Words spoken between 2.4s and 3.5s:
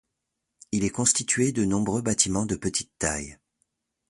de petite taille.